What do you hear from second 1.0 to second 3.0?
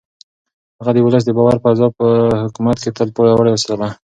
ولس د باور فضا په حکومت کې